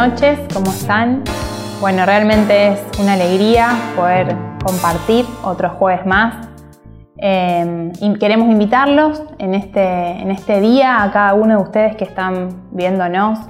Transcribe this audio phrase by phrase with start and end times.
[0.00, 1.24] Noches, ¿cómo están?
[1.78, 6.48] Bueno, realmente es una alegría poder compartir otro jueves más.
[7.18, 12.48] Y queremos invitarlos en este, en este día a cada uno de ustedes que están
[12.70, 13.40] viéndonos,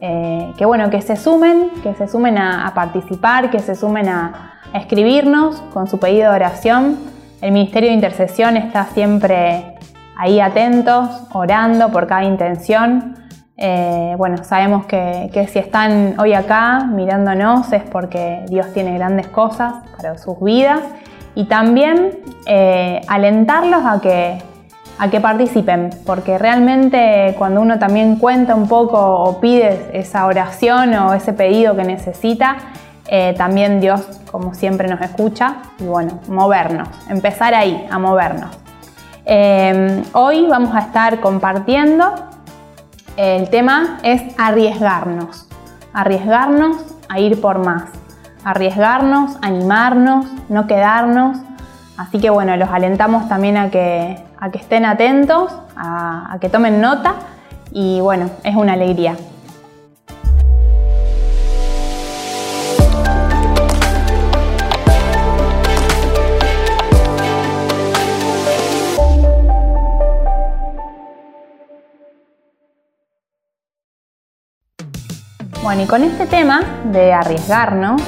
[0.00, 4.60] eh, que bueno, que se sumen, que se sumen a, participar, que se sumen a,
[4.72, 6.96] a escribirnos con su pedido de oración.
[7.42, 9.74] El Ministerio de Intercesión está siempre
[10.16, 13.21] ahí atentos, orando por cada intención.
[13.56, 19.74] Eh, bueno, sabemos que, si están hoy acá mirándonos es porque Dios tiene grandes cosas
[19.96, 20.80] para sus vidas
[21.34, 24.42] y también eh, alentarlos a que,
[24.98, 30.94] a que participen, porque realmente cuando uno también cuenta un poco o pide esa oración
[30.94, 32.56] o ese pedido que necesita,
[33.06, 38.56] eh, también Dios, como siempre, nos escucha y bueno, movernos, empezar ahí, a movernos.
[40.14, 42.32] hoy vamos a estar compartiendo
[43.16, 45.46] el tema es arriesgarnos,
[45.92, 46.76] arriesgarnos
[47.08, 47.84] a ir por más,
[48.44, 51.38] arriesgarnos, animarnos, no quedarnos.
[51.96, 56.80] Así que bueno, los alentamos también a que, a que estén atentos, a que tomen
[56.80, 57.14] nota
[57.70, 59.16] y bueno, es una alegría.
[75.62, 78.02] Bueno, y con este tema de arriesgarnos,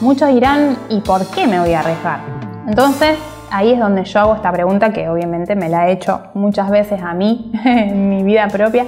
[0.00, 2.20] muchos dirán, ¿y por qué me voy a arriesgar?
[2.68, 3.18] Entonces,
[3.50, 7.02] ahí es donde yo hago esta pregunta que obviamente me la he hecho muchas veces
[7.02, 8.86] a mí en mi vida propia.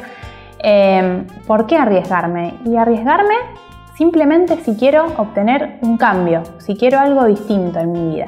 [0.61, 2.55] Em, ¿Por qué arriesgarme?
[2.65, 3.35] Y arriesgarme
[3.99, 8.27] simplemente si quiero obtener un cambio, si quiero algo distinto en mi vida.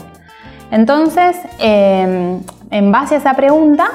[0.72, 2.41] Entonces, em,
[2.72, 3.86] en base a esa pregunta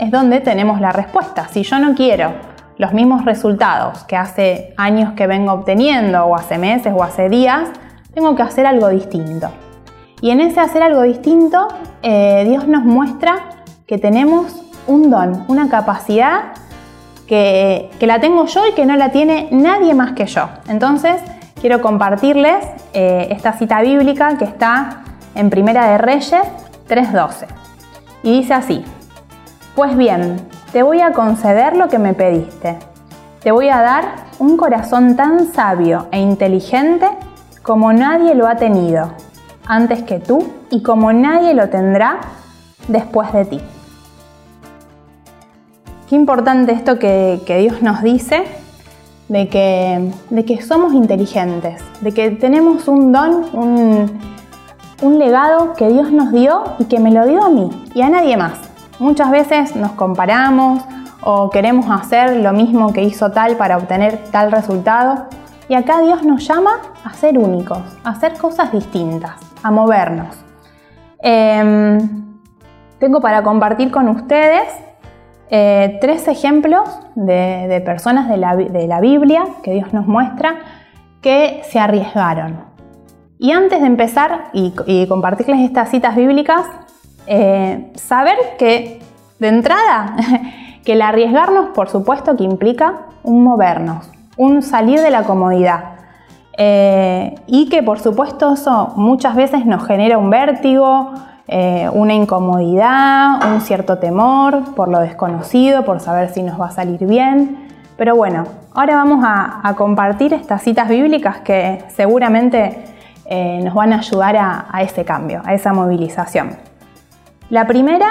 [0.00, 1.46] es donde tenemos la respuesta.
[1.52, 6.58] Si yo no quiero los mismos resultados que hace años que vengo obteniendo, o hace
[6.58, 7.68] meses, o hace días,
[8.14, 9.50] tengo que hacer algo distinto.
[10.20, 11.68] Y en ese hacer algo distinto,
[12.02, 16.54] eh, Dios nos muestra que tenemos un don, una capacidad
[17.26, 20.48] que, la tengo yo y que no la tiene nadie más que yo.
[20.68, 21.20] Entonces,
[21.60, 25.02] quiero compartirles eh, esta cita bíblica que está
[25.34, 26.42] en Primera de Reyes
[26.88, 27.46] 3.12.
[28.22, 28.84] Y dice así,
[29.76, 30.40] pues bien,
[30.72, 32.78] te voy a conceder lo que me pediste.
[33.42, 34.04] Te voy a dar
[34.38, 37.06] un corazón tan sabio e inteligente
[37.62, 39.12] como nadie lo ha tenido
[39.66, 42.20] antes que tú y como nadie lo tendrá
[42.88, 43.60] después de ti.
[46.08, 48.44] Qué importante esto que, Dios nos dice
[49.28, 54.18] de que, de que, somos inteligentes, de que tenemos un don, un,
[55.02, 58.08] un legado que Dios nos dio y que me lo dio a mí y a
[58.08, 58.65] nadie más.
[58.98, 60.82] Muchas veces nos comparamos
[61.20, 65.26] o queremos hacer lo mismo que hizo tal para obtener tal resultado.
[65.68, 66.70] Y acá Dios nos llama
[67.04, 70.34] a ser únicos, a hacer cosas distintas, a movernos.
[71.18, 71.98] Em,
[72.98, 74.66] tengo para compartir con ustedes
[75.50, 80.56] eh, tres ejemplos de, personas de la, Biblia que Dios nos muestra
[81.20, 82.64] que se arriesgaron.
[83.38, 86.64] Y antes de empezar y compartirles estas citas bíblicas,
[87.26, 89.00] eh, saber que
[89.38, 90.16] de entrada,
[90.84, 95.96] que el arriesgarnos por supuesto que implica un movernos, un salir de la comodidad.
[96.58, 101.12] Eh, y que por supuesto eso muchas veces nos genera un vértigo,
[101.48, 106.70] eh, una incomodidad, un cierto temor por lo desconocido, por saber si nos va a
[106.70, 107.68] salir bien.
[107.98, 112.84] Pero bueno, ahora vamos a, compartir estas citas bíblicas que seguramente
[113.64, 116.56] nos van a ayudar a ese cambio, a esa movilización.
[117.48, 118.08] La primera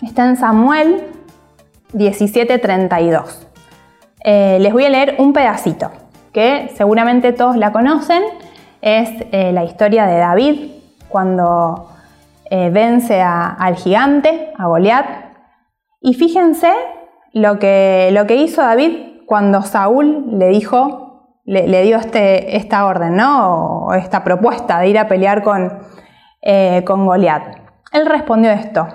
[0.00, 1.04] está en Samuel
[1.92, 3.48] 17:32.
[4.24, 5.90] Eh, les voy a leer un pedacito,
[6.32, 8.22] que seguramente todos la conocen.
[8.82, 10.70] Es eh, la historia de David
[11.08, 11.88] cuando
[12.50, 15.06] eh, vence al gigante, a Goliat.
[16.00, 16.72] Y fíjense
[17.32, 23.16] lo que, lo que hizo David cuando Saúl le dijo, le, dio este, esta orden,
[23.16, 23.86] ¿no?
[23.86, 25.80] O esta propuesta de ir a pelear con,
[26.84, 27.63] con Goliat.
[27.94, 28.88] Él respondió esto,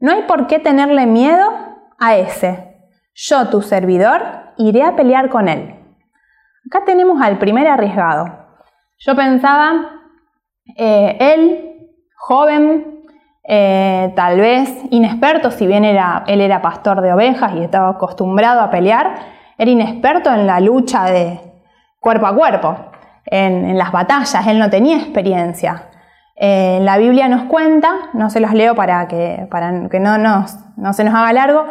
[0.00, 1.50] no hay por qué tenerle miedo
[1.98, 2.78] a ese.
[3.14, 4.22] Yo, tu servidor,
[4.56, 5.74] iré a pelear con él.
[6.66, 8.26] Acá tenemos al primer arriesgado.
[8.96, 10.00] Yo pensaba,
[10.78, 13.02] eh, él, joven,
[13.46, 18.62] eh, tal vez inexperto, si bien era, él era pastor de ovejas y estaba acostumbrado
[18.62, 19.14] a pelear,
[19.58, 21.38] era inexperto en la lucha de
[22.00, 22.76] cuerpo a cuerpo,
[23.26, 25.90] en, en las batallas, él no tenía experiencia.
[26.36, 30.46] Eh, la Biblia nos cuenta, no se los leo para que, para que no, no
[30.92, 31.64] se nos haga largo,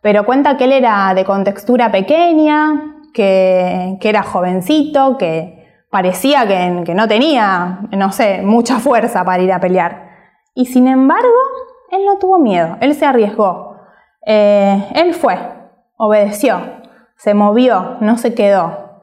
[0.00, 7.08] pero cuenta que él era de contextura pequeña, que, era jovencito, que parecía que, no
[7.08, 10.08] tenía, no sé, mucha fuerza para ir a pelear.
[10.54, 11.28] Y sin embargo,
[11.90, 13.76] él no tuvo miedo, él se arriesgó.
[14.24, 15.38] Eh, él fue,
[15.96, 16.60] obedeció,
[17.16, 19.02] se movió, no se quedó.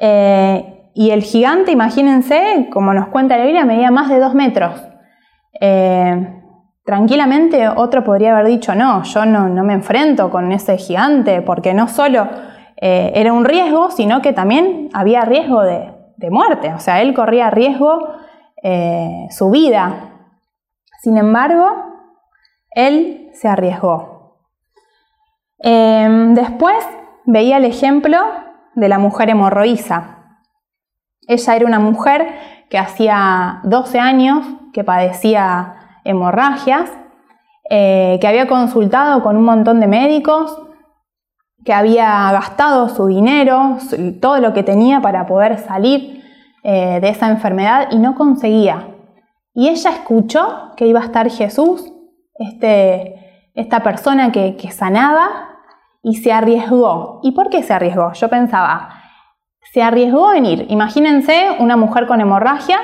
[0.00, 0.69] Eh,
[1.00, 4.86] y el gigante, imagínense, como nos cuenta la Biblia, medía más de dos metros.
[5.58, 6.42] Eh,
[6.84, 11.88] tranquilamente otro podría haber dicho, no, yo no, me enfrento con ese gigante, porque no
[11.88, 12.28] solo
[12.76, 15.90] eh, era un riesgo, sino que también había riesgo de,
[16.30, 18.10] muerte, o sea, él corría riesgo
[18.62, 20.18] eh, su vida.
[21.00, 21.64] Sin embargo,
[22.72, 24.36] él se arriesgó.
[25.56, 26.76] Después
[27.24, 28.18] veía el ejemplo
[28.74, 30.18] de la mujer hemorroísa.
[31.26, 32.26] Ella era una mujer
[32.68, 36.90] que hacía 12 años que padecía hemorragias,
[37.68, 40.60] eh, que había consultado con un montón de médicos,
[41.64, 43.78] que había gastado su dinero,
[44.20, 46.24] todo lo que tenía para poder salir
[46.62, 48.88] eh, de esa enfermedad y no conseguía.
[49.54, 51.92] Y ella escuchó que iba a estar Jesús,
[52.34, 55.50] este, esta persona que, que sanaba,
[56.02, 57.20] y se arriesgó.
[57.22, 58.12] ¿Y por qué se arriesgó?
[58.14, 58.99] Yo pensaba,
[59.72, 60.66] se arriesgó en ir.
[60.68, 62.82] Imagínense una mujer con hemorragias,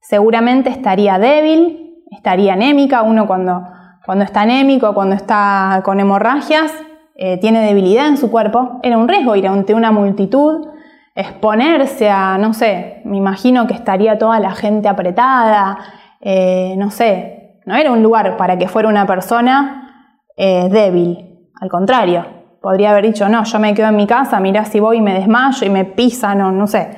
[0.00, 3.66] seguramente estaría débil, estaría anémica, uno cuando,
[4.04, 6.72] cuando está anémico, cuando está con hemorragias,
[7.14, 10.68] eh, tiene debilidad en su cuerpo, era un riesgo ir ante una multitud,
[11.14, 15.78] exponerse a, no sé, me imagino que estaría toda la gente apretada,
[16.20, 21.68] eh, no sé, no era un lugar para que fuera una persona eh, débil, al
[21.68, 25.00] contrario, podría haber dicho, no, yo me quedo en mi casa, mira si voy y
[25.00, 26.90] me desmayo y me pisan, o no sé.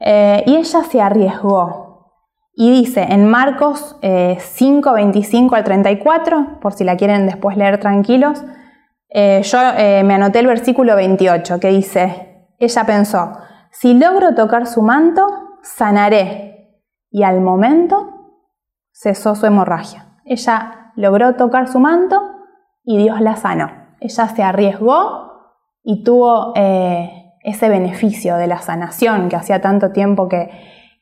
[0.00, 1.92] y ella se arriesgó,
[2.54, 7.80] y dice en Marcos 5, eh, 25 al 34, por si la quieren después leer
[7.80, 8.44] tranquilos,
[9.08, 13.32] eh, yo eh, me anoté el versículo 28 que dice, ella pensó,
[13.70, 15.26] si logro tocar su manto,
[15.62, 16.50] sanaré.
[17.10, 18.38] Y al momento
[18.90, 20.18] cesó su hemorragia.
[20.24, 22.22] Ella logró tocar su manto
[22.84, 23.81] y Dios la sanó.
[24.02, 25.32] Ella se arriesgó
[25.82, 30.50] y tuvo ese beneficio de la sanación que hacía tanto tiempo que,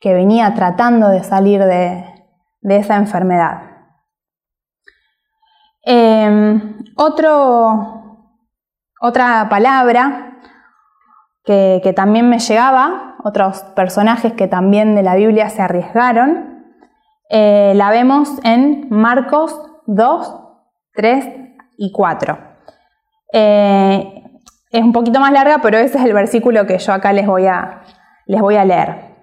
[0.00, 2.04] que venía tratando de salir de,
[2.62, 3.62] esa enfermedad.
[5.82, 6.78] Em,
[9.00, 10.38] otra palabra
[11.44, 16.64] que, también me llegaba, otros personajes que también de la Biblia se arriesgaron,
[17.28, 20.40] eh, la vemos en Marcos 2,
[20.94, 21.28] 3
[21.76, 22.49] y 4.
[23.32, 24.22] Eh,
[24.70, 27.46] es un poquito más larga, pero ese es el versículo que yo acá les voy
[27.46, 27.82] a,
[28.26, 29.16] les voy a leer.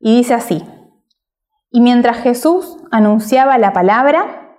[0.00, 0.64] Y dice así,
[1.70, 4.56] y mientras Jesús anunciaba la palabra,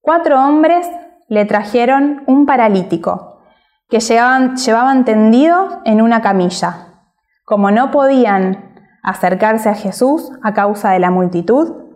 [0.00, 0.90] cuatro hombres
[1.28, 3.42] le trajeron un paralítico
[3.88, 7.04] que llevaban, llevaban tendido en una camilla.
[7.44, 11.94] Como no podían acercarse a Jesús a causa de la multitud,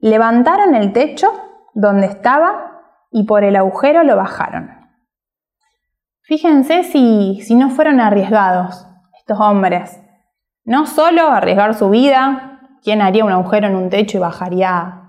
[0.00, 1.30] levantaron el techo
[1.74, 4.73] donde estaba y por el agujero lo bajaron.
[6.26, 8.86] Fíjense si, si no fueron arriesgados
[9.18, 10.00] estos hombres,
[10.64, 15.02] no solo arriesgar su vida, ¿quién haría un agujero en un techo y bajaría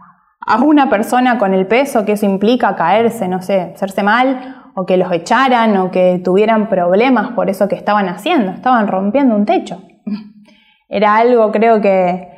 [0.45, 4.85] a una persona con el peso que eso implica caerse, no sé, hacerse mal, o
[4.85, 9.45] que los echaran, o que tuvieran problemas por eso que estaban haciendo, estaban rompiendo un
[9.45, 9.81] techo.
[10.89, 12.29] Era algo creo que,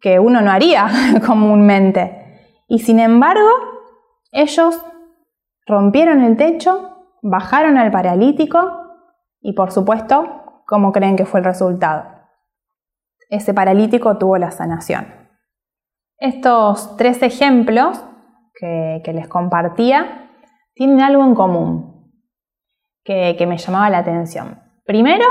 [0.00, 0.86] que uno no haría
[1.26, 2.54] comúnmente.
[2.68, 3.50] Y sin embargo,
[4.30, 4.80] ellos
[5.66, 6.91] rompieron el techo,
[7.22, 8.60] bajaron al paralítico
[9.40, 12.12] y por supuesto, ¿cómo creen que fue el resultado?
[13.32, 15.06] ese paralítico tuvo la sanación.
[16.18, 18.04] Estos tres ejemplos
[18.54, 20.28] que, les compartía
[20.74, 22.12] tienen algo en común
[23.02, 24.60] que, me llamaba la atención.
[24.84, 25.24] Primero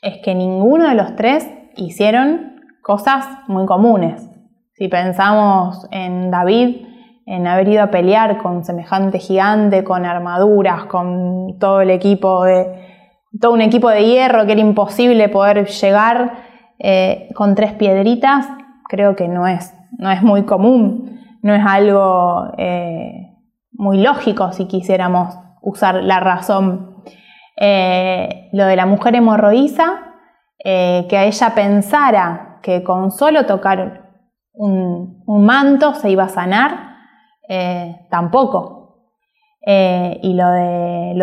[0.00, 4.26] es que ninguno de los tres hicieron cosas muy comunes.
[4.72, 6.86] Si pensamos en David,
[7.26, 12.84] en haber ido a pelear con semejante gigante, con armaduras, con todo el equipo de
[13.40, 16.34] todo un equipo de hierro que era imposible poder llegar
[16.78, 18.46] eh, con tres piedritas,
[18.88, 23.34] creo que no es, no es muy común, no es algo eh,
[23.72, 27.02] muy lógico si quisiéramos usar la razón.
[27.56, 30.00] Eh, lo de la mujer hemorroísa,
[30.62, 34.04] que a ella pensara que con solo tocar
[34.54, 36.93] un, manto se iba a sanar,
[38.10, 39.10] tampoco.
[39.66, 41.14] y lo de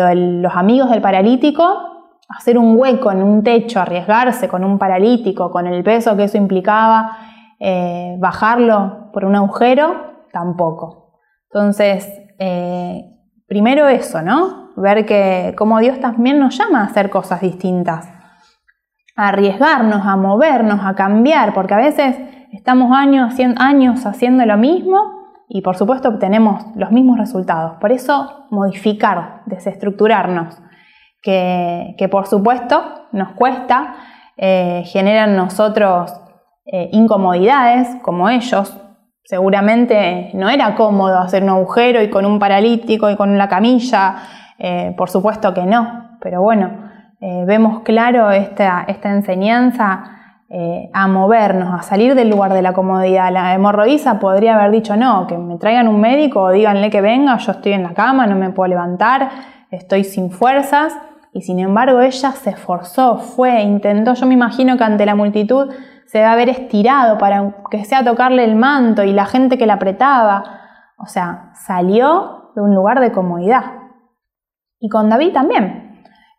[0.42, 1.92] los amigos del paralítico,
[2.36, 6.38] hacer un hueco en un techo, arriesgarse con un paralítico, con el peso que eso
[6.38, 7.18] implicaba,
[7.58, 11.18] eh, bajarlo por un agujero, tampoco.
[11.50, 13.04] Entonces, eh,
[13.46, 14.70] primero eso, ¿no?
[14.76, 18.08] Ver que como Dios también nos llama a hacer cosas distintas,
[19.16, 22.16] a arriesgarnos, a movernos, a cambiar, porque a veces
[22.52, 27.74] estamos años, años haciendo lo mismo y por supuesto obtenemos los mismos resultados.
[27.80, 30.58] Por eso modificar, desestructurarnos,
[31.22, 32.82] que, por supuesto
[33.12, 33.94] nos cuesta,
[34.36, 36.12] eh, generan nosotros
[36.64, 38.76] eh, incomodidades como ellos.
[39.24, 44.16] Seguramente no era cómodo hacer un agujero y con un paralítico y con una camilla,
[44.58, 50.21] eh, por supuesto que no, pero bueno, vemos claro esta, esta enseñanza
[50.54, 53.32] eh, a movernos, a salir del lugar de la comodidad.
[53.32, 57.38] La hemorroísa podría haber dicho no, que me traigan un médico o díganle que venga,
[57.38, 59.30] yo estoy en la cama, no me puedo levantar,
[59.70, 60.92] estoy sin fuerzas.
[61.32, 65.72] Y sin embargo ella se esforzó, fue, intentó, yo me imagino que ante la multitud
[66.04, 69.74] se debe haber estirado para que sea tocarle el manto y la gente que la
[69.74, 70.44] apretaba.
[70.98, 73.64] O sea, salió de un lugar de comodidad.
[74.78, 75.81] Y con David también.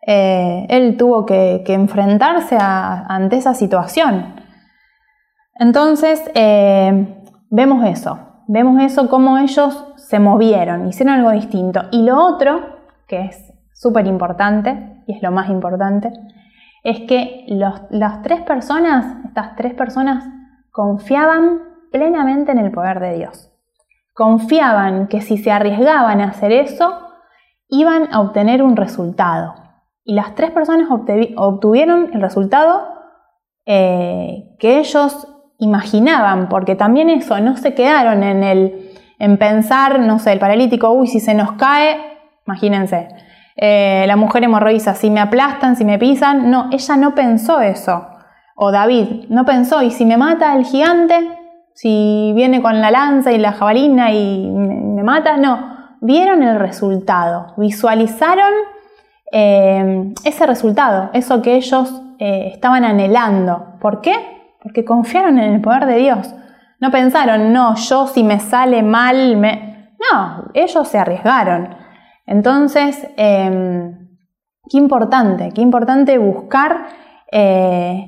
[0.06, 4.36] Eh, él tuvo que, enfrentarse ante esa situación.
[5.56, 11.84] Entonces, eh, vemos eso, vemos eso, cómo ellos se movieron, hicieron algo distinto.
[11.92, 12.62] Y lo otro,
[13.08, 16.12] que es súper importante, y es lo más importante,
[16.84, 20.26] es que las tres personas, estas tres personas,
[20.72, 23.52] confiaban plenamente en el poder de Dios.
[24.14, 27.00] Confiaban que si se arriesgaban a hacer eso,
[27.70, 29.63] iban a obtener un resultado.
[30.06, 32.88] Y las tres personas obtuvieron el resultado
[33.66, 35.28] eh, que ellos
[35.60, 40.92] imaginaban, porque también eso, no se quedaron en, el, en pensar, no sé, el paralítico,
[40.92, 41.98] uy, si se nos cae,
[42.46, 43.08] imagínense,
[43.56, 48.08] eh, la mujer hemorroísa, si me aplastan, si me pisan, no, ella no pensó eso.
[48.56, 51.16] O David no pensó, y si me mata el gigante,
[51.74, 57.54] si viene con la lanza y la jabalina y me mata, no, vieron el resultado,
[57.58, 58.52] visualizaron
[59.36, 63.80] eh, ese resultado, eso que ellos eh, estaban anhelando.
[63.82, 64.14] ¿Por qué?
[64.62, 66.36] Porque confiaron en el poder de Dios.
[66.80, 69.90] No pensaron, no, yo si me sale mal, me...
[70.12, 71.76] No, ellos se arriesgaron.
[72.28, 74.10] Entonces, em,
[74.70, 76.90] qué importante, qué importante buscar
[77.32, 78.06] eh,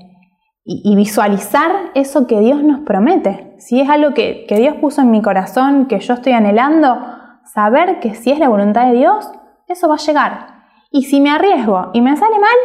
[0.64, 3.56] y, visualizar eso que Dios nos promete.
[3.58, 7.00] Si es algo que Dios puso en mi corazón, que yo estoy anhelando,
[7.46, 9.32] saber que si es la voluntad de Dios,
[9.68, 10.55] eso va a llegar.
[10.96, 12.56] Y si me arriesgo y me sale mal,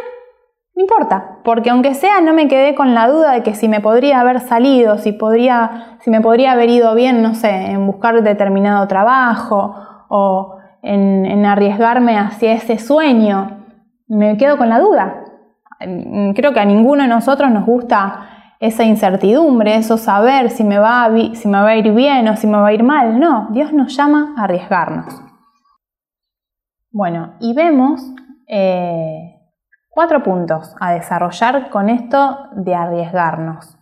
[0.73, 3.81] no importa, porque aunque sea no me quedé con la duda de que si me
[3.81, 8.23] podría haber salido, si, podría, si me podría haber ido bien, no sé, en buscar
[8.23, 9.75] determinado trabajo
[10.07, 13.65] o en, arriesgarme hacia ese sueño,
[14.07, 15.25] me quedo con la duda.
[16.33, 21.03] Creo que a ninguno de nosotros nos gusta esa incertidumbre, eso saber si me, va
[21.03, 23.19] a, si me va a ir bien o si me va a ir mal.
[23.19, 25.30] No, Dios nos llama a arriesgarnos.
[26.93, 28.01] Bueno, y vemos
[28.47, 29.39] eh,
[29.89, 33.77] cuatro puntos a desarrollar con esto de arriesgarnos.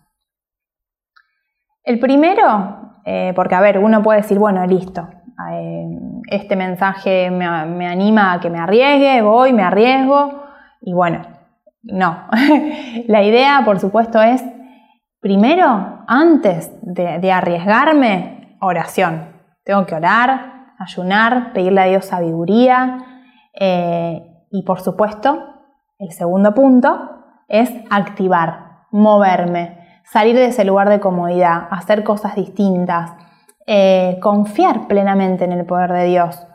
[1.83, 5.09] El primero, eh, porque a ver, uno puede decir, bueno, listo,
[5.51, 5.87] eh,
[6.29, 7.47] este mensaje me,
[7.87, 10.43] anima a que me arriesgue, voy, me arriesgo,
[10.79, 11.23] y bueno,
[11.81, 12.27] no.
[13.07, 14.43] La idea, por supuesto, es,
[15.19, 19.29] primero, antes de arriesgarme, oración.
[19.63, 23.05] Tengo que orar, ayunar, pedirle a Dios sabiduría
[23.53, 25.43] eh, y por supuesto,
[25.99, 26.97] el segundo punto
[27.47, 33.11] es activar, moverme, salir de ese lugar de comodidad, hacer cosas distintas,
[33.67, 36.47] eh, confiar plenamente en el poder de Dios,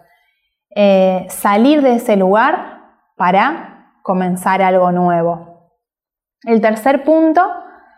[0.75, 2.81] eh, salir de ese lugar
[3.17, 5.71] para comenzar algo nuevo.
[6.43, 7.43] El tercer punto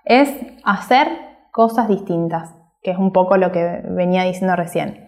[0.04, 0.30] es
[0.64, 1.08] hacer
[1.52, 5.05] cosas distintas, que es un poco lo que venía diciendo recién.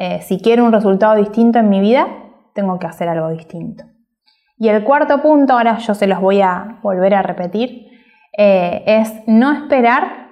[0.00, 2.06] Eh, si quiero un resultado distinto en mi vida,
[2.54, 3.82] tengo que hacer algo distinto.
[4.56, 7.88] Y el cuarto punto, ahora yo se los voy a volver a repetir,
[8.36, 10.28] eh, es no esperar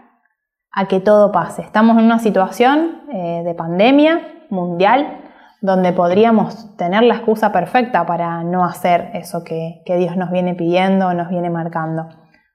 [0.70, 1.62] a que todo pase.
[1.62, 5.22] Estamos en una situación eh, de pandemia mundial
[5.60, 10.54] donde podríamos tener la excusa perfecta para no hacer eso que, que Dios nos viene
[10.54, 12.08] pidiendo, nos viene marcando.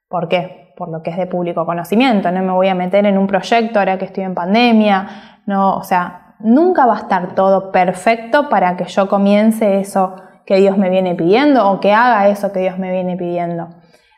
[0.07, 0.73] ¿Por qué?
[0.77, 2.31] Por lo que es de público conocimiento.
[2.31, 5.07] No me voy a meter en un proyecto ahora que estoy en pandemia.
[5.45, 10.57] No, o sea, nunca va a estar todo perfecto para que yo comience eso que
[10.57, 13.69] Dios me viene pidiendo o que haga eso que Dios me viene pidiendo.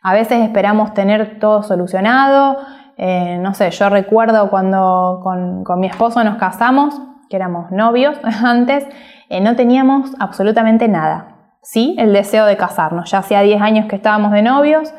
[0.01, 2.57] A veces esperamos tener todo solucionado.
[2.97, 6.99] Eh, no sé, yo recuerdo cuando con, mi esposo nos casamos,
[7.29, 8.87] que éramos novios antes,
[9.29, 11.29] eh, no teníamos absolutamente nada.
[11.61, 13.09] Sí, el deseo de casarnos.
[13.11, 14.93] Ya hacía 10 años que estábamos de novios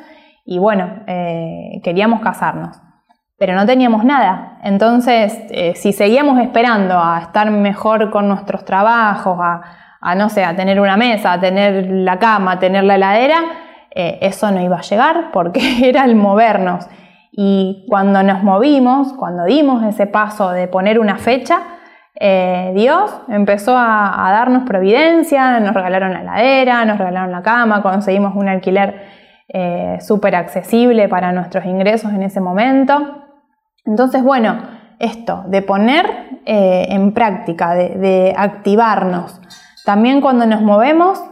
[0.46, 2.80] y bueno, eh, queríamos casarnos
[3.38, 4.58] pero no teníamos nada.
[4.62, 9.62] Entonces, eh, si seguíamos esperando a estar mejor con nuestros trabajos, a,
[10.00, 13.36] a, no sé, a tener una mesa, a tener la cama, a tener la heladera,
[13.90, 16.86] eh, eso no iba a llegar porque era el movernos.
[17.32, 21.58] Y cuando nos movimos, cuando dimos ese paso de poner una fecha,
[22.20, 28.36] eh, Dios empezó a, darnos providencia, nos regalaron la heladera, nos regalaron la cama, conseguimos
[28.36, 29.12] un alquiler
[30.00, 33.23] súper accesible para nuestros ingresos en ese momento.
[33.84, 34.56] Entonces, bueno,
[34.98, 39.40] esto de poner en práctica, de activarnos,
[39.84, 41.22] también cuando nos movemos,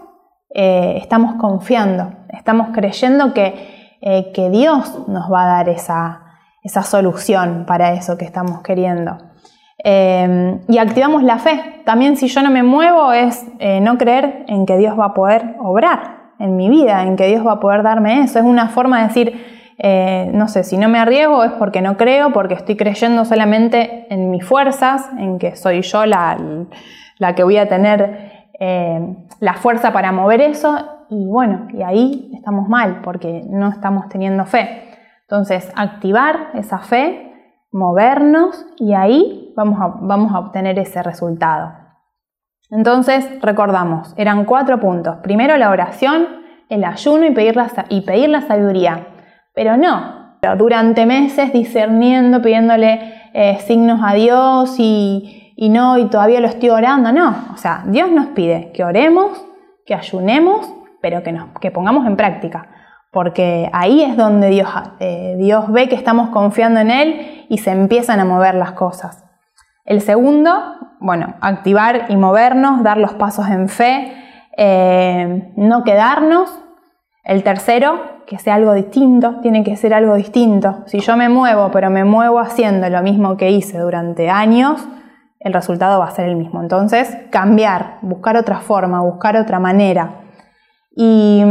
[0.55, 6.21] eh, estamos confiando, estamos creyendo que, eh, que, Dios nos va a dar esa,
[6.63, 9.17] esa, solución para eso que estamos queriendo.
[9.83, 11.81] Eh, y activamos la fe.
[11.87, 13.43] También si yo no me muevo es
[13.81, 17.47] no creer en que Dios va a poder obrar en mi vida, en que Dios
[17.47, 18.39] va a poder darme eso.
[18.39, 22.33] Es una forma de decir, no sé, si no me arriesgo es porque no creo,
[22.33, 26.39] porque estoy creyendo solamente en mis fuerzas, en que soy yo la,
[27.19, 32.31] la que voy a tener eh, la fuerza para mover eso y bueno, y ahí
[32.35, 34.85] estamos mal porque no estamos teniendo fe.
[35.23, 37.33] Entonces, activar esa fe,
[37.73, 41.73] movernos y ahí vamos a, vamos a obtener ese resultado.
[42.71, 45.17] Entonces, recordamos, eran cuatro puntos.
[45.23, 46.27] Primero la oración,
[46.69, 47.55] el ayuno y pedir
[47.89, 49.09] y pedir la sabiduría.
[49.55, 56.49] Pero no, durante meses discerniendo, pidiéndole eh, signos a Dios y, no, y todavía lo
[56.49, 57.13] estoy orando.
[57.13, 59.45] No, o sea, Dios nos pide que oremos,
[59.87, 61.23] que ayunemos, pero
[61.61, 62.69] que pongamos en práctica.
[63.13, 67.71] Porque ahí es donde Dios, eh, Dios ve que estamos confiando en Él y se
[67.71, 69.23] empiezan a mover las cosas.
[69.85, 70.51] El segundo,
[70.99, 74.15] bueno, activar y movernos, dar los pasos en fe,
[74.57, 76.59] eh, no quedarnos.
[77.25, 78.01] El tercero,
[78.33, 80.85] que sea algo distinto, tiene que ser algo distinto.
[80.87, 84.89] Si yo me muevo, pero me muevo haciendo lo mismo que hice durante años,
[85.39, 86.63] el resultado va a ser el mismo.
[86.63, 90.23] Entonces, cambiar, buscar otra forma, buscar otra manera.
[90.97, 91.43] Y,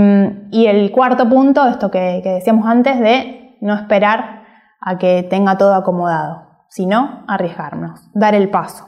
[0.52, 4.42] el cuarto punto, esto que, decíamos antes, de no esperar
[4.82, 8.88] a que tenga todo acomodado, sino arriesgarnos, dar el paso.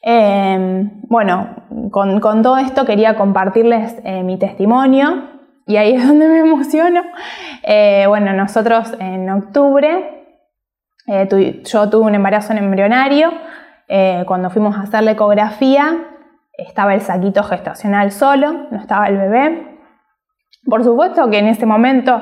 [0.00, 1.48] Em, bueno,
[1.90, 7.02] con, todo esto quería compartirles eh, mi testimonio y ahí es donde me emociono.
[7.62, 10.26] Eh, bueno, nosotros en octubre
[11.06, 13.32] eh, yo tuve un embarazo en embrionario.
[13.88, 15.96] Eh, cuando fuimos a hacer la ecografía,
[16.52, 19.78] estaba el saquito gestacional solo, no estaba el bebé.
[20.68, 22.20] Por supuesto que en ese momento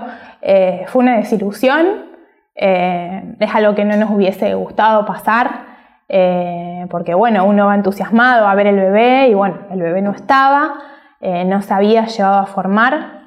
[0.86, 2.06] fue una desilusión,
[2.54, 5.66] es algo que no nos hubiese gustado pasar,
[6.88, 10.74] porque bueno, uno va entusiasmado a ver el bebé y bueno, el bebé no estaba,
[11.20, 13.17] no se había llevado a formar.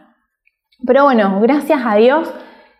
[0.85, 2.33] Pero bueno, gracias a Dios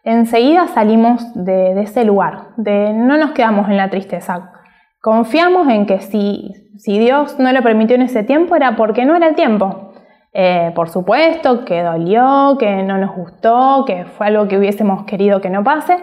[0.04, 4.52] enseguida salimos de, ese lugar, de, no nos quedamos en la tristeza.
[5.00, 9.16] Confiamos en que si, si Dios no lo permitió en ese tiempo era porque no
[9.16, 9.94] era el tiempo.
[10.34, 15.42] Eh, por supuesto que dolió, que no nos gustó, que fue algo que hubiésemos querido
[15.42, 15.98] que no pase,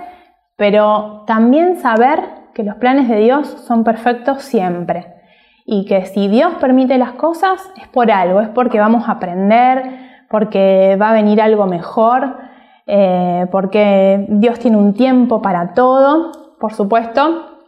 [0.57, 2.21] pero también saber
[2.55, 5.15] que los planes de Dios son perfectos siempre
[5.65, 10.08] y que si Dios permite las cosas es por algo, es porque vamos a aprender,
[10.31, 12.49] porque va a venir algo mejor
[12.91, 17.59] eh, porque Dios tiene un tiempo para todo, por supuesto,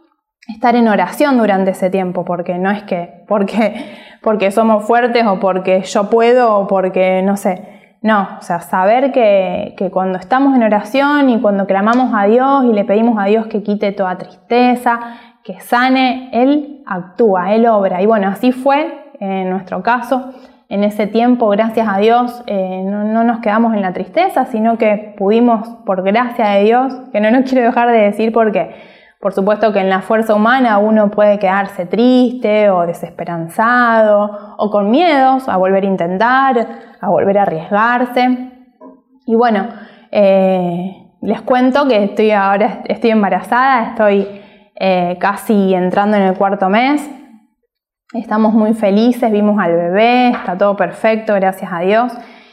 [0.47, 3.85] estar en oración durante ese tiempo, porque no es que porque,
[4.23, 7.67] porque somos fuertes o porque yo puedo o porque no sé.
[8.01, 12.63] No, o sea, saber que, que, cuando estamos en oración y cuando clamamos a Dios
[12.65, 14.99] y le pedimos a Dios que quite toda tristeza,
[15.43, 18.01] que sane, Él actúa, Él obra.
[18.01, 20.33] Y bueno, así fue en nuestro caso
[20.71, 25.13] en ese tiempo, gracias a Dios, eh, no, nos quedamos en la tristeza, sino que
[25.17, 28.73] pudimos, por gracia de Dios, que no nos quiero dejar de decir porque,
[29.19, 34.89] por supuesto que en la fuerza humana uno puede quedarse triste o desesperanzado o con
[34.89, 36.67] miedos a volver a intentar,
[37.01, 38.51] a volver a arriesgarse.
[39.25, 39.67] Y bueno,
[40.09, 44.25] eh, les cuento que estoy ahora estoy embarazada, estoy
[44.75, 47.09] eh, casi entrando en el cuarto mes,
[48.13, 52.11] Estamos muy felices, vimos al bebé, está todo perfecto, gracias a Dios.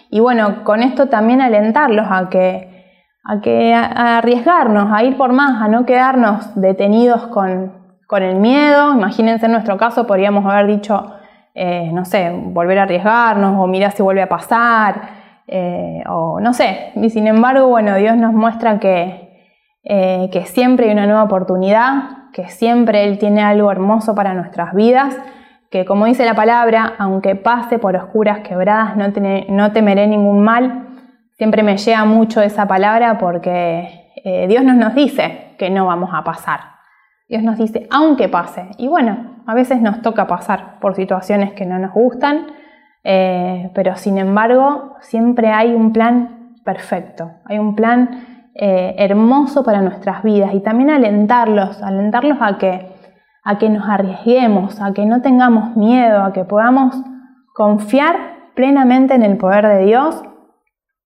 [0.08, 2.94] Y bueno, con esto también alentarlos a que,
[3.24, 7.76] a que arriesgarnos, a ir por más, a no quedarnos detenidos con,
[8.08, 8.94] el miedo.
[8.94, 11.12] Imagínense en nuestro caso, podríamos haber dicho,
[11.56, 15.10] eh, no sé, volver a arriesgarnos o mirar si vuelve a pasar,
[15.48, 16.92] eh, o no sé.
[16.94, 19.50] Y sin embargo, bueno, Dios nos muestra que,
[19.82, 24.72] eh, que siempre hay una nueva oportunidad, que siempre Él tiene algo hermoso para nuestras
[24.72, 25.18] vidas
[25.70, 29.06] que como dice la palabra, aunque pase por oscuras quebradas, no,
[29.48, 30.88] no temeré ningún mal.
[31.36, 36.10] Siempre me llega mucho esa palabra porque eh, Dios nos, nos dice que no vamos
[36.12, 36.60] a pasar.
[37.28, 38.70] Dios nos dice, aunque pase.
[38.78, 42.46] Y bueno, a veces nos toca pasar por situaciones que no nos gustan,
[43.04, 49.80] eh, pero sin embargo siempre hay un plan perfecto, hay un plan eh, hermoso para
[49.80, 52.97] nuestras vidas y también alentarlos, alentarlos a que,
[53.48, 56.94] a que nos arriesguemos, a que no tengamos miedo, a que podamos
[57.54, 58.16] confiar
[58.54, 60.22] plenamente en el poder de Dios,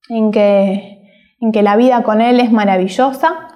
[0.08, 1.02] en que,
[1.40, 3.48] en que la vida con Él es maravillosa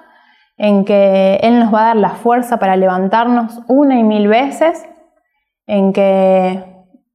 [0.59, 4.89] en que Él nos va a dar la fuerza para levantarnos una y mil veces,
[5.67, 6.65] en que,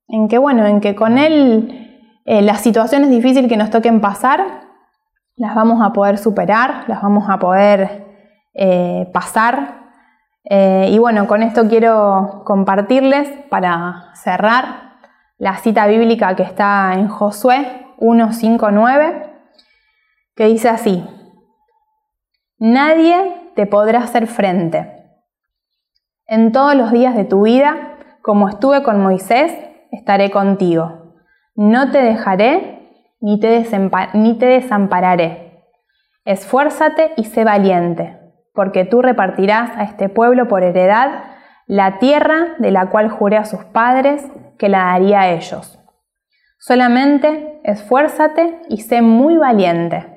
[0.08, 4.44] en que bueno, en que con Él eh, las situaciones difíciles que nos toquen pasar,
[5.36, 8.06] las vamos a poder superar, las vamos a poder
[8.54, 9.81] eh, pasar.
[10.54, 14.98] Eh, y bueno, con esto quiero compartirles para cerrar
[15.38, 19.32] la cita bíblica que está en Josué 1.5.9,
[20.36, 21.08] que dice así,
[22.58, 24.92] Nadie te podrá hacer frente.
[26.28, 29.54] En todos los días de tu vida, como estuve con Moisés,
[29.90, 31.16] estaré contigo.
[31.56, 33.66] No te dejaré ni te,
[34.16, 35.64] ni te desampararé.
[36.26, 38.20] Esfuérzate y sé valiente,
[38.54, 41.24] porque tú repartirás a este pueblo por heredad
[41.68, 44.26] la tierra de la cual juré a sus padres
[44.58, 45.80] que la daría a ellos.
[46.60, 50.16] Solamente esfuérzate y sé muy valiente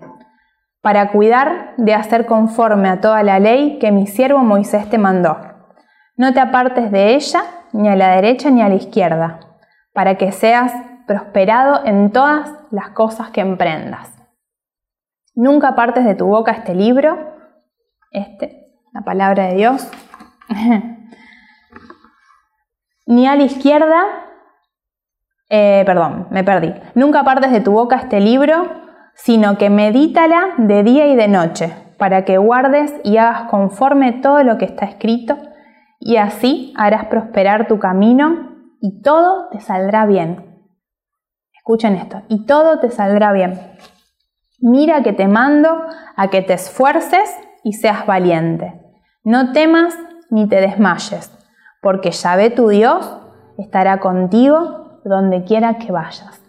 [0.84, 5.38] para cuidar de hacer conforme a toda la ley que mi siervo Moisés te mandó.
[6.16, 7.42] No te apartes de ella
[7.72, 9.40] ni a la derecha ni a la izquierda,
[9.94, 10.74] para que seas
[11.06, 14.12] prosperado en todas las cosas que emprendas.
[15.34, 17.33] Nunca apartes de tu boca este libro,
[18.14, 19.90] este, la palabra de Dios,
[23.06, 24.02] ni a la izquierda,
[25.50, 26.72] eh, perdón, me perdí.
[26.94, 28.70] Nunca apartes de tu boca este libro,
[29.14, 34.42] sino que medítala de día y de noche, para que guardes y hagas conforme todo
[34.42, 35.36] lo que está escrito,
[36.00, 40.62] y así harás prosperar tu camino y todo te saldrá bien.
[41.54, 43.58] Escuchen esto, y todo te saldrá bien.
[44.60, 45.68] Mira que te mando
[46.16, 48.74] a que te esfuerces y seas valiente.
[49.24, 49.98] No temas
[50.30, 51.32] ni te desmayes,
[51.80, 53.18] porque Yahvé tu Dios
[53.58, 56.40] estará contigo donde quiera que vayas.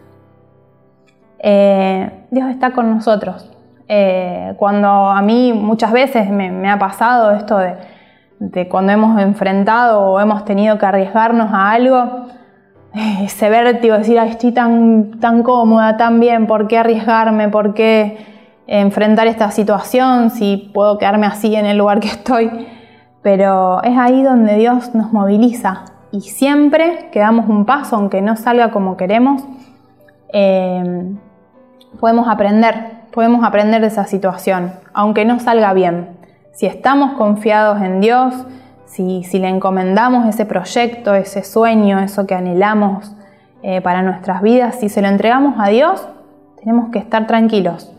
[1.39, 3.51] Eh, Dios está con nosotros.
[3.87, 7.59] Eh, cuando a mí muchas veces me, ha pasado esto
[8.39, 12.27] de, cuando hemos enfrentado o hemos tenido que arriesgarnos a algo,
[13.21, 17.49] ese vértigo, decir, estoy tan, tan cómoda, tan bien, ¿por qué arriesgarme?
[17.49, 18.34] ¿Por qué
[18.67, 22.67] enfrentar esta situación si puedo quedarme así en el lugar que estoy?
[23.21, 28.37] Pero es ahí donde Dios nos moviliza y siempre que damos un paso, aunque no
[28.37, 29.43] salga como queremos,
[31.99, 36.09] podemos aprender, podemos aprender de esa situación, aunque no salga bien.
[36.53, 38.33] Si estamos confiados en Dios,
[38.85, 43.13] si, le encomendamos ese proyecto, ese sueño, eso que anhelamos
[43.61, 46.07] eh, para nuestras vidas, si se lo entregamos a Dios,
[46.57, 47.91] tenemos que estar tranquilos,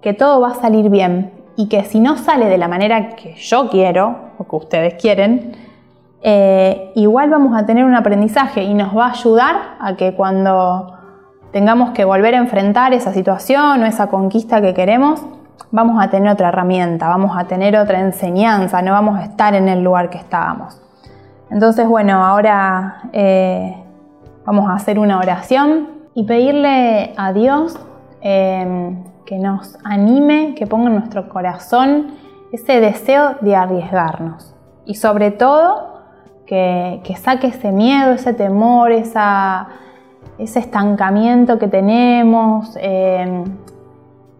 [0.00, 3.34] que, todo va a salir bien y que si no sale de la manera que
[3.34, 5.56] yo quiero o que ustedes quieren,
[6.22, 10.98] eh, igual vamos a tener un aprendizaje y nos va a ayudar a que cuando
[11.52, 15.22] tengamos que volver a enfrentar esa situación o esa conquista que queremos,
[15.70, 19.68] vamos a tener otra herramienta, vamos a tener otra enseñanza, no vamos a estar en
[19.68, 20.80] el lugar que estábamos.
[21.50, 23.76] Entonces, bueno, ahora eh,
[24.44, 27.78] vamos a hacer una oración y pedirle a Dios
[28.22, 32.14] eh, que nos anime, que ponga en nuestro corazón
[32.52, 34.54] ese deseo de arriesgarnos
[34.84, 36.00] y sobre todo
[36.46, 39.68] que, que saque ese miedo, ese temor, esa
[40.38, 43.44] ese estancamiento que tenemos, eh,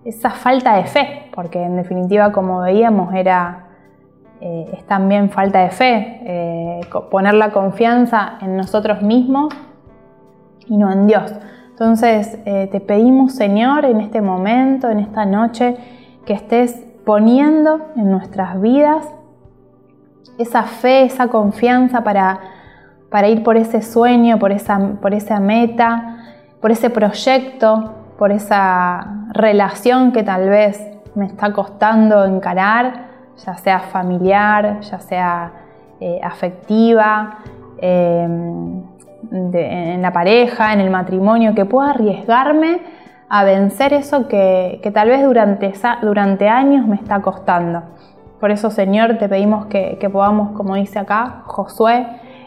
[0.05, 3.67] esa falta de fe, porque en definitiva, como veíamos, era,
[4.41, 9.55] eh, es también falta de fe, eh, poner la confianza en nosotros mismos
[10.67, 11.33] y no en Dios.
[11.83, 15.77] Entonces, te pedimos, Señor, en este momento, en esta noche,
[16.25, 19.05] que estés poniendo en nuestras vidas
[20.39, 22.39] esa fe, esa confianza para
[23.13, 26.17] para ir por ese sueño, por esa, por esa meta,
[26.63, 30.83] por ese proyecto, por esa relación que tal vez
[31.15, 33.09] me está costando encarar,
[33.45, 35.53] ya sea familiar, ya sea
[36.01, 37.39] eh, afectiva,
[39.33, 42.81] en la pareja, en el matrimonio, que pueda arriesgarme
[43.29, 47.83] a vencer eso que, tal vez durante, durante años me está costando.
[48.39, 52.07] Por eso, Señor, te pedimos que, que podamos, como dice acá Josué,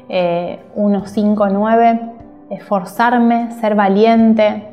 [0.10, 2.00] eh, 9,
[2.52, 4.69] esforzarme, ser valiente,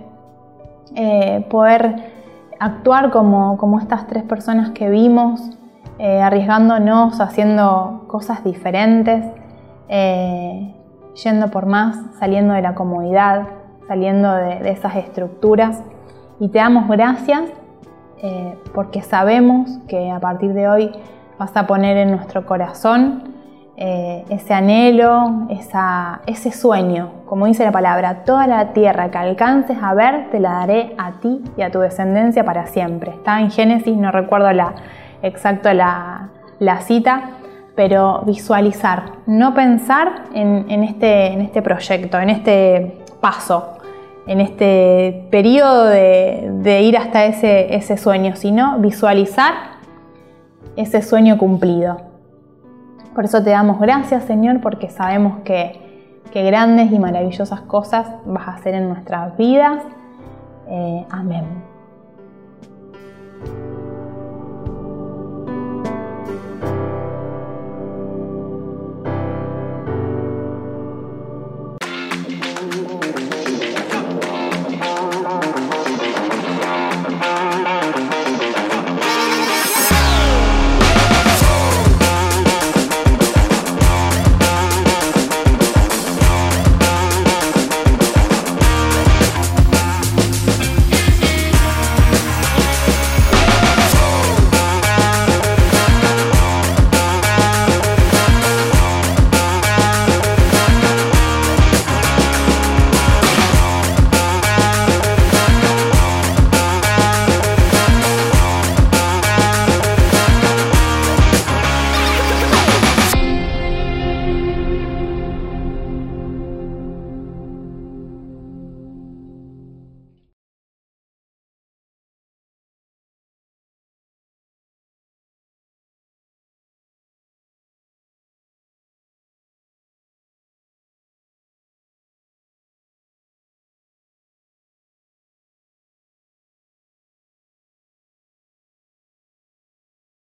[0.94, 1.96] eh, poder
[2.60, 5.40] actuar como, como, estas tres personas que vimos,
[5.98, 9.24] eh, arriesgándonos, haciendo cosas diferentes,
[9.88, 10.74] eh,
[11.14, 13.48] yendo por más, saliendo de la comodidad,
[13.88, 15.82] saliendo de, esas estructuras.
[16.40, 17.42] Y te damos gracias
[18.22, 20.92] eh, porque sabemos que a partir de hoy
[21.38, 23.32] vas a poner en nuestro corazón
[23.76, 29.94] eh, ese anhelo, ese sueño, como dice la palabra, toda la tierra que alcances a
[29.94, 33.12] ver te la daré a ti y a tu descendencia para siempre.
[33.12, 34.74] Está en Génesis, no recuerdo la,
[35.22, 36.28] exacto la,
[36.82, 37.30] cita,
[37.74, 43.78] pero visualizar, no pensar en, este, en este proyecto, en este paso,
[44.26, 49.54] en este periodo de, ir hasta ese, ese sueño, sino visualizar
[50.76, 52.12] ese sueño cumplido.
[53.14, 55.78] Por eso te damos gracias, Señor, porque sabemos que,
[56.32, 59.82] grandes y maravillosas cosas vas a hacer en nuestras vidas.
[60.66, 61.44] Eh, amén.